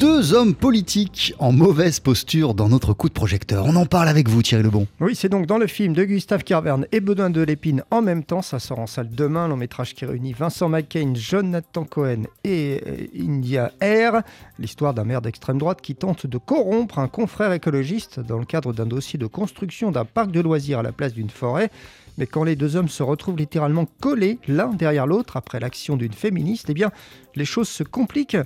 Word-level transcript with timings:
Deux 0.00 0.32
hommes 0.32 0.54
politiques 0.54 1.34
en 1.38 1.52
mauvaise 1.52 2.00
posture 2.00 2.54
dans 2.54 2.70
notre 2.70 2.94
coup 2.94 3.10
de 3.10 3.12
projecteur. 3.12 3.66
On 3.66 3.76
en 3.76 3.84
parle 3.84 4.08
avec 4.08 4.30
vous, 4.30 4.40
Thierry 4.40 4.62
Lebon. 4.62 4.86
Oui, 4.98 5.14
c'est 5.14 5.28
donc 5.28 5.44
dans 5.44 5.58
le 5.58 5.66
film 5.66 5.92
de 5.92 6.02
Gustave 6.04 6.42
Carverne 6.42 6.86
et 6.90 7.00
Benoît 7.00 7.28
de 7.28 7.42
Lépine 7.42 7.84
en 7.90 8.00
même 8.00 8.24
temps. 8.24 8.40
Ça 8.40 8.58
sort 8.60 8.78
en 8.78 8.86
salle 8.86 9.10
demain. 9.10 9.46
Long 9.46 9.58
métrage 9.58 9.94
qui 9.94 10.06
réunit 10.06 10.32
Vincent 10.32 10.70
McCain, 10.70 11.12
Jonathan 11.14 11.84
Cohen 11.84 12.22
et 12.44 12.80
euh, 12.86 13.08
India 13.14 13.72
Air. 13.82 14.22
L'histoire 14.58 14.94
d'un 14.94 15.04
maire 15.04 15.20
d'extrême 15.20 15.58
droite 15.58 15.82
qui 15.82 15.94
tente 15.94 16.26
de 16.26 16.38
corrompre 16.38 16.98
un 16.98 17.08
confrère 17.08 17.52
écologiste 17.52 18.20
dans 18.20 18.38
le 18.38 18.46
cadre 18.46 18.72
d'un 18.72 18.86
dossier 18.86 19.18
de 19.18 19.26
construction 19.26 19.90
d'un 19.90 20.06
parc 20.06 20.30
de 20.30 20.40
loisirs 20.40 20.78
à 20.78 20.82
la 20.82 20.92
place 20.92 21.12
d'une 21.12 21.28
forêt. 21.28 21.70
Mais 22.20 22.26
quand 22.26 22.44
les 22.44 22.54
deux 22.54 22.76
hommes 22.76 22.90
se 22.90 23.02
retrouvent 23.02 23.38
littéralement 23.38 23.86
collés 24.00 24.38
l'un 24.46 24.68
derrière 24.68 25.06
l'autre 25.06 25.38
après 25.38 25.58
l'action 25.58 25.96
d'une 25.96 26.12
féministe, 26.12 26.66
eh 26.68 26.74
bien, 26.74 26.90
les 27.34 27.46
choses 27.46 27.68
se 27.68 27.82
compliquent. 27.82 28.36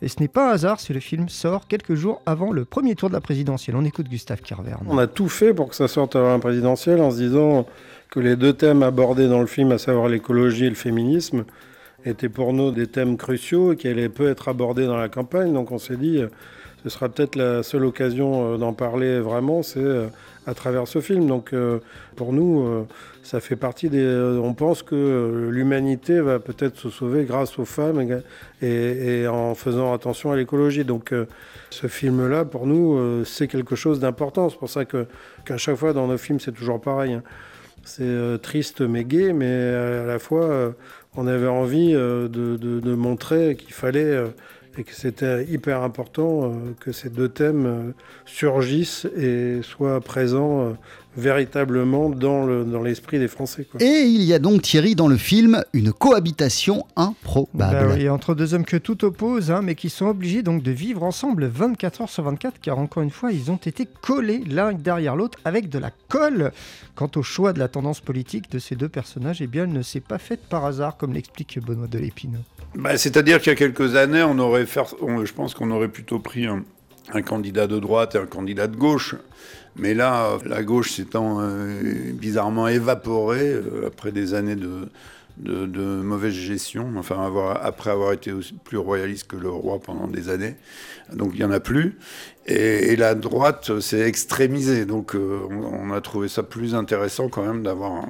Et 0.00 0.06
ce 0.06 0.20
n'est 0.20 0.28
pas 0.28 0.50
un 0.50 0.52
hasard 0.52 0.78
si 0.78 0.92
le 0.92 1.00
film 1.00 1.28
sort 1.28 1.66
quelques 1.66 1.96
jours 1.96 2.22
avant 2.24 2.52
le 2.52 2.64
premier 2.64 2.94
tour 2.94 3.08
de 3.08 3.14
la 3.14 3.20
présidentielle. 3.20 3.74
On 3.74 3.84
écoute 3.84 4.08
Gustave 4.08 4.42
Carverne. 4.42 4.86
On 4.88 4.98
a 4.98 5.08
tout 5.08 5.28
fait 5.28 5.52
pour 5.52 5.68
que 5.68 5.74
ça 5.74 5.88
sorte 5.88 6.14
avant 6.14 6.34
la 6.34 6.38
présidentielle 6.38 7.00
en 7.00 7.10
se 7.10 7.16
disant 7.16 7.66
que 8.10 8.20
les 8.20 8.36
deux 8.36 8.52
thèmes 8.52 8.84
abordés 8.84 9.26
dans 9.26 9.40
le 9.40 9.46
film, 9.46 9.72
à 9.72 9.78
savoir 9.78 10.06
l'écologie 10.08 10.66
et 10.66 10.68
le 10.68 10.76
féminisme, 10.76 11.46
étaient 12.04 12.28
pour 12.28 12.52
nous 12.52 12.70
des 12.70 12.86
thèmes 12.86 13.16
cruciaux 13.16 13.72
et 13.72 13.76
qui 13.76 13.88
allaient 13.88 14.08
peu 14.08 14.28
être 14.28 14.48
abordés 14.48 14.86
dans 14.86 14.98
la 14.98 15.08
campagne. 15.08 15.52
Donc 15.52 15.72
on 15.72 15.78
s'est 15.78 15.96
dit, 15.96 16.22
ce 16.82 16.90
sera 16.90 17.08
peut-être 17.08 17.36
la 17.36 17.62
seule 17.62 17.84
occasion 17.84 18.54
euh, 18.54 18.58
d'en 18.58 18.72
parler 18.72 19.18
vraiment, 19.18 19.62
c'est 19.62 19.80
euh, 19.80 20.06
à 20.46 20.54
travers 20.54 20.86
ce 20.86 21.00
film. 21.00 21.26
Donc 21.26 21.52
euh, 21.52 21.80
pour 22.14 22.32
nous, 22.32 22.86
ça 23.22 23.40
fait 23.40 23.56
partie 23.56 23.88
des... 23.88 24.06
On 24.42 24.54
pense 24.54 24.82
que 24.82 25.48
l'humanité 25.50 26.20
va 26.20 26.38
peut-être 26.38 26.76
se 26.76 26.88
sauver 26.88 27.24
grâce 27.24 27.58
aux 27.58 27.64
femmes 27.64 28.22
et, 28.62 29.26
en 29.26 29.54
faisant 29.56 29.92
attention 29.92 30.30
à 30.30 30.36
l'écologie. 30.36 30.84
Donc 30.84 31.12
ce 31.70 31.86
film-là, 31.88 32.44
pour 32.44 32.66
nous, 32.66 33.24
c'est 33.24 33.48
quelque 33.48 33.74
chose 33.74 33.98
d'important. 33.98 34.48
C'est 34.48 34.58
pour 34.58 34.70
ça 34.70 34.84
que 34.84 35.06
qu'à 35.44 35.56
chaque 35.56 35.76
fois 35.76 35.92
dans 35.92 36.06
nos 36.06 36.16
films, 36.16 36.38
c'est 36.38 36.52
toujours 36.52 36.80
pareil. 36.80 37.14
Hein. 37.14 37.22
C'est 37.82 38.40
triste 38.40 38.80
mais 38.80 39.04
gai, 39.04 39.32
mais 39.32 39.52
à 39.52 40.06
la 40.06 40.20
fois, 40.20 40.72
on 41.16 41.26
avait 41.26 41.48
envie 41.48 41.92
de 41.92 42.94
montrer 42.94 43.56
qu'il 43.56 43.74
fallait 43.74 44.22
et 44.78 44.84
que 44.84 44.92
c'était 44.92 45.44
hyper 45.44 45.82
important 45.82 46.44
euh, 46.44 46.74
que 46.80 46.92
ces 46.92 47.08
deux 47.08 47.28
thèmes 47.28 47.66
euh, 47.66 47.92
surgissent 48.24 49.06
et 49.16 49.60
soient 49.62 50.00
présents 50.00 50.68
euh, 50.68 50.72
véritablement 51.16 52.10
dans 52.10 52.82
l'esprit 52.82 53.18
des 53.18 53.28
Français. 53.28 53.66
Et 53.80 54.02
il 54.02 54.22
y 54.22 54.34
a 54.34 54.38
donc, 54.38 54.62
Thierry, 54.62 54.94
dans 54.94 55.08
le 55.08 55.16
film, 55.16 55.64
une 55.72 55.92
cohabitation 55.92 56.84
improbable. 56.96 57.88
Bah 57.88 57.94
oui, 57.94 58.08
entre 58.08 58.34
deux 58.34 58.54
hommes 58.54 58.64
que 58.64 58.76
tout 58.76 59.04
oppose, 59.04 59.50
hein, 59.50 59.60
mais 59.62 59.74
qui 59.74 59.88
sont 59.88 60.06
obligés 60.06 60.42
donc 60.42 60.62
de 60.62 60.70
vivre 60.70 61.02
ensemble 61.02 61.46
24 61.46 62.02
heures 62.02 62.08
sur 62.08 62.24
24, 62.24 62.60
car 62.60 62.78
encore 62.78 63.02
une 63.02 63.10
fois, 63.10 63.32
ils 63.32 63.50
ont 63.50 63.56
été 63.56 63.86
collés 63.86 64.42
l'un 64.46 64.72
derrière 64.72 65.16
l'autre 65.16 65.38
avec 65.44 65.68
de 65.68 65.78
la 65.78 65.90
colle. 66.08 66.52
Quant 66.94 67.10
au 67.16 67.22
choix 67.22 67.52
de 67.52 67.58
la 67.58 67.68
tendance 67.68 68.00
politique 68.00 68.50
de 68.50 68.58
ces 68.58 68.74
deux 68.74 68.88
personnages, 68.88 69.42
eh 69.42 69.46
bien, 69.46 69.64
elle 69.64 69.72
ne 69.72 69.82
s'est 69.82 70.00
pas 70.00 70.18
faite 70.18 70.40
par 70.48 70.64
hasard, 70.64 70.96
comme 70.96 71.12
l'explique 71.12 71.58
Benoît 71.64 71.86
Delépine. 71.86 72.38
Bah, 72.74 72.96
C'est-à-dire 72.96 73.38
qu'il 73.40 73.50
y 73.50 73.52
a 73.52 73.56
quelques 73.56 73.96
années, 73.96 74.22
on 74.22 74.38
aurait 74.38 74.66
fait, 74.66 74.80
je 75.24 75.32
pense 75.32 75.54
qu'on 75.54 75.70
aurait 75.70 75.88
plutôt 75.88 76.18
pris 76.18 76.46
un, 76.46 76.62
candidat 77.22 77.66
de 77.66 77.78
droite 77.78 78.14
et 78.14 78.18
un 78.18 78.26
candidat 78.26 78.66
de 78.66 78.76
gauche. 78.76 79.14
Mais 79.76 79.94
là, 79.94 80.38
la 80.46 80.62
gauche 80.62 80.92
s'étant 80.92 81.38
euh, 81.40 82.12
bizarrement 82.12 82.66
évaporée 82.66 83.52
euh, 83.52 83.86
après 83.86 84.10
des 84.10 84.32
années 84.34 84.56
de, 84.56 84.88
mauvaise 86.02 86.32
gestion, 86.32 86.92
enfin 86.96 87.30
après 87.60 87.90
avoir 87.90 88.12
été 88.14 88.32
aussi 88.32 88.54
plus 88.54 88.78
royaliste 88.78 89.26
que 89.26 89.36
le 89.36 89.50
roi 89.50 89.78
pendant 89.78 90.08
des 90.08 90.30
années. 90.30 90.56
Donc 91.12 91.32
il 91.34 91.40
n'y 91.40 91.44
en 91.44 91.50
a 91.50 91.60
plus. 91.60 91.98
Et, 92.46 92.96
la 92.96 93.14
droite 93.14 93.80
s'est 93.80 94.00
extrémisée. 94.00 94.86
Donc 94.86 95.14
euh, 95.14 95.40
on, 95.50 95.92
a 95.92 96.00
trouvé 96.00 96.28
ça 96.28 96.42
plus 96.42 96.74
intéressant 96.74 97.28
quand 97.28 97.44
même 97.44 97.62
d'avoir 97.62 98.04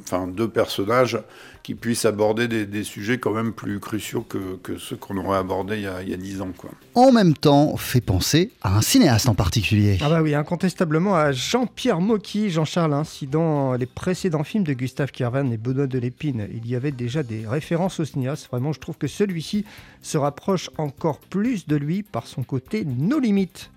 enfin, 0.00 0.26
deux 0.28 0.48
personnages 0.48 1.18
qui 1.62 1.74
puissent 1.74 2.06
aborder 2.06 2.48
des, 2.48 2.84
sujets 2.84 3.18
quand 3.18 3.32
même 3.32 3.52
plus 3.52 3.78
cruciaux 3.78 4.22
que, 4.22 4.56
que 4.62 4.78
ceux 4.78 4.96
qu'on 4.96 5.18
aurait 5.18 5.36
abordés 5.36 5.76
il 5.76 5.82
y 5.82 6.14
a 6.14 6.16
dix 6.16 6.40
ans. 6.40 6.52
Quoi. 6.56 6.70
En 6.94 7.12
même 7.12 7.34
temps, 7.34 7.76
fait 7.76 8.00
penser 8.00 8.52
à 8.62 8.76
un 8.76 8.80
cinéaste 8.80 9.28
en 9.28 9.34
particulier. 9.34 9.98
Ah 10.00 10.08
bah 10.08 10.22
oui, 10.22 10.34
incontestablement 10.34 11.14
à 11.14 11.32
Jean-Pierre 11.32 12.00
Mocky, 12.00 12.48
Jean-Charles, 12.48 12.94
ainsi 12.94 13.26
dans 13.26 13.74
les 13.74 13.86
précédents 13.86 14.44
films 14.44 14.64
de 14.64 14.72
Gustave 14.72 15.10
Kerven 15.10 15.52
et 15.52 15.58
Benoît 15.58 15.86
de 15.86 15.98
Lépine, 15.98 16.48
il 16.54 16.66
y 16.66 16.74
avait 16.74 16.90
déjà 16.90 17.22
des 17.22 17.46
références 17.46 18.00
au 18.00 18.04
cinéaste. 18.04 18.48
Vraiment, 18.50 18.72
je 18.72 18.80
trouve 18.80 18.96
que 18.96 19.06
celui-ci 19.06 19.66
se 20.00 20.16
rapproche 20.16 20.70
encore 20.78 21.18
plus 21.18 21.66
de 21.66 21.76
lui 21.76 22.02
par 22.02 22.26
son 22.26 22.42
côté 22.42 22.84
nos 22.84 23.20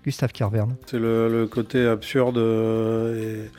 Gustave 0.04 0.32
Kerverne. 0.32 0.76
C'est 0.86 0.98
le, 0.98 1.46
côté 1.46 1.86
absurde 1.86 2.38
et 2.38 3.50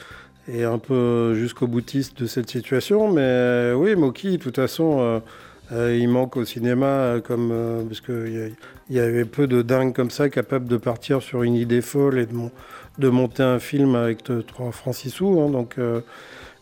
et 0.48 0.64
un 0.64 0.78
peu 0.78 1.34
jusqu'au 1.36 1.68
boutiste 1.68 2.22
de 2.22 2.26
cette 2.26 2.50
situation. 2.50 3.12
Mais 3.12 3.22
euh, 3.22 3.74
oui, 3.76 3.96
Moki, 3.96 4.38
de 4.38 4.44
toute 4.44 4.56
façon, 4.56 5.00
euh, 5.00 5.20
euh, 5.72 5.98
il 5.98 6.10
manque 6.10 6.38
au 6.38 6.46
cinéma, 6.46 7.16
comme, 7.24 7.54
parce 7.88 8.02
qu'il 8.02 8.54
y, 8.90 8.94
y, 8.94 9.00
avait 9.00 9.26
peu 9.26 9.48
de 9.48 9.62
dingues 9.62 9.94
comme 9.94 10.10
ça 10.10 10.30
capables 10.30 10.68
de 10.68 10.78
partir 10.78 11.22
sur 11.22 11.44
une 11.44 11.56
idée 11.56 11.82
folle 11.82 12.20
et 12.20 12.26
de, 12.26 12.36
de 13.00 13.10
monter 13.10 13.44
un 13.44 13.60
film 13.60 13.96
avec 13.96 14.24
trois 14.46 14.72
francs 14.72 14.96
six 14.96 15.10
sous. 15.10 15.40
Hein. 15.40 15.50
donc, 15.50 15.78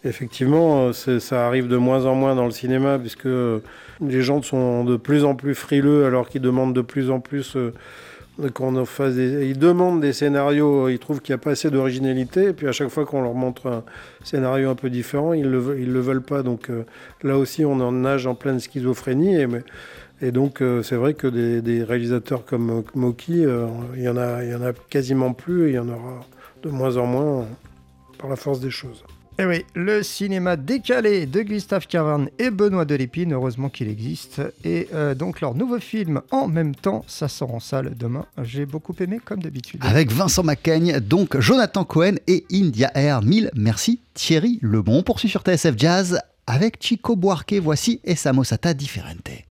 effectivement, 0.04 0.94
ça 0.94 1.48
arrive 1.48 1.68
de 1.68 1.78
moins 1.78 2.06
en 2.06 2.16
moins 2.16 2.36
dans 2.36 2.46
le 2.46 2.52
cinéma, 2.52 3.00
puisque 3.00 3.26
les 3.26 4.22
gens 4.22 4.42
sont 4.42 4.84
de 4.84 4.98
plus 4.98 5.26
en 5.26 5.36
plus 5.36 5.56
frileux 5.56 6.06
alors 6.06 6.30
qu'ils 6.30 6.42
demandent 6.42 6.76
de 6.76 6.82
plus 6.82 7.10
en 7.10 7.20
plus 7.20 7.58
qu'on 8.50 8.84
Ils 8.84 9.59
demandent 9.59 10.02
des 10.02 10.13
scénarios, 10.13 10.90
ils 10.90 11.00
trouvent 11.00 11.22
qu'il 11.22 11.34
n'y 11.34 11.40
a 11.40 11.44
pas 11.44 11.52
assez 11.52 11.69
d'originalité, 11.69 12.46
et 12.46 12.53
puis 12.53 12.68
à 12.68 12.72
chaque 12.72 12.90
fois 12.90 13.06
qu'on 13.06 13.22
leur 13.22 13.34
montre 13.34 13.68
un 13.68 13.84
scénario 14.24 14.69
un 14.69 14.75
peu 14.75 14.90
différent, 14.90 15.34
ils 15.34 15.44
ne 15.44 15.50
le, 15.50 16.00
veulent 16.00 16.22
pas. 16.22 16.44
Donc 16.44 16.69
euh, 16.69 16.85
là 17.24 17.38
aussi, 17.38 17.66
on 17.66 17.79
en 17.79 17.91
nage 17.91 18.28
en 18.28 18.35
pleine 18.35 18.59
schizophrénie. 18.59 19.46
Et, 20.22 20.31
donc, 20.31 20.62
euh, 20.62 20.84
c'est 20.84 20.96
vrai 20.96 21.13
que 21.13 21.28
des, 21.28 21.84
réalisateurs 21.84 22.46
comme 22.46 22.84
Moki, 22.96 23.46
euh, 23.46 23.68
il, 23.96 24.03
y 24.03 24.09
en 24.09 24.18
a, 24.18 24.44
il 24.44 24.52
y 24.52 24.56
en 24.56 24.63
a 24.63 24.73
quasiment 24.90 25.34
plus, 25.34 25.68
et 25.68 25.69
il 25.72 25.75
y 25.75 25.79
en 25.79 25.90
aura 25.90 26.22
de 26.63 26.69
moins 26.69 26.97
en 26.97 27.06
moins 27.06 27.46
par 28.18 28.29
la 28.29 28.35
force 28.35 28.59
des 28.59 28.72
choses. 28.72 29.03
Eh 29.40 29.46
oui, 29.46 29.66
le 29.74 30.03
cinéma 30.03 30.56
décalé 30.56 31.25
de 31.25 31.42
Gustave 31.42 31.88
Caron 31.88 32.28
et 32.38 32.52
Benoît 32.52 32.86
Delépine, 32.86 33.34
heureusement 33.34 33.69
qu'il 33.69 33.88
existe. 33.88 34.42
Et 34.64 34.88
euh, 34.94 35.16
donc 35.16 35.42
leur 35.42 35.56
nouveau 35.56 35.80
film 35.80 36.22
en 36.31 36.47
même 36.47 36.75
temps, 36.75 37.03
ça 37.08 37.28
sort 37.28 37.53
en 37.56 37.59
salle 37.59 37.96
demain. 37.97 38.25
J'ai 38.44 38.66
beaucoup 38.66 38.94
aimé 39.00 39.20
comme 39.24 39.41
d'habitude. 39.41 39.81
Avec 39.84 40.12
Vincent 40.12 40.44
Macaigne, 40.44 41.00
donc 41.00 41.40
Jonathan 41.40 41.86
Cohen 41.86 42.16
et 42.28 42.46
India 42.52 42.91
Air. 42.94 43.22
Mille 43.24 43.50
merci 43.56 44.02
Thierry 44.14 44.59
Lebon. 44.62 45.00
On 45.00 45.03
poursuit 45.03 45.30
sur 45.30 45.41
TSF 45.41 45.75
Jazz 45.78 46.20
avec 46.46 46.78
Chico 46.80 47.16
Buarque. 47.16 47.53
Voici 47.53 48.00
Esamosata 48.03 48.74
Differente. 48.74 49.31